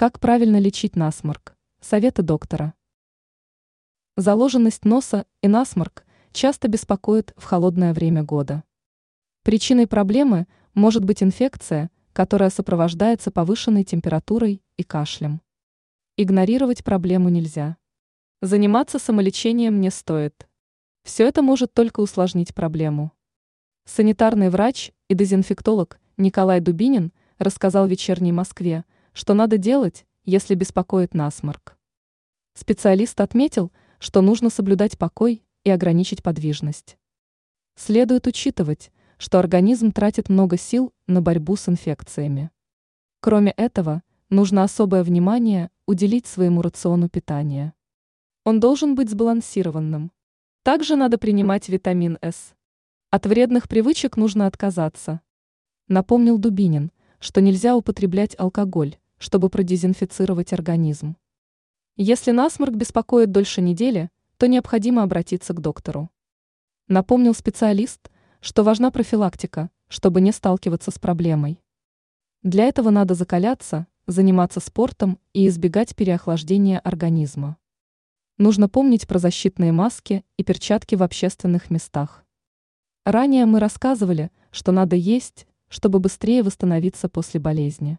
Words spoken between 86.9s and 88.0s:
после болезни.